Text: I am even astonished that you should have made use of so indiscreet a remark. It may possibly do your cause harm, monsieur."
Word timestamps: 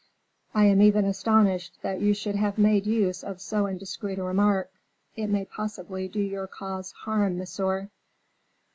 I 0.55 0.65
am 0.65 0.81
even 0.81 1.05
astonished 1.05 1.77
that 1.83 2.01
you 2.01 2.15
should 2.15 2.33
have 2.35 2.57
made 2.57 2.87
use 2.87 3.23
of 3.23 3.39
so 3.39 3.67
indiscreet 3.67 4.17
a 4.17 4.23
remark. 4.23 4.71
It 5.15 5.27
may 5.27 5.45
possibly 5.45 6.07
do 6.07 6.21
your 6.21 6.47
cause 6.47 6.91
harm, 7.03 7.37
monsieur." 7.37 7.87